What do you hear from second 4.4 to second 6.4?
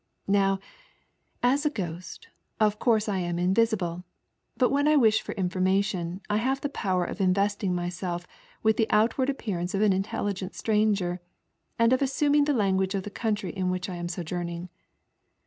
but when I wish for information I